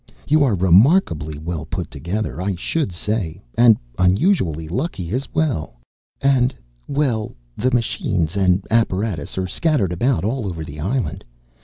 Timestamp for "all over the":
10.23-10.79